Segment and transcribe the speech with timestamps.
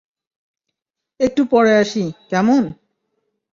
[1.19, 2.63] একটু পরে আসি, কেমন?